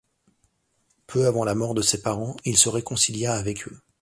[1.05, 3.77] Peu avant la mort de ses parents, il se réconcilia avec eux.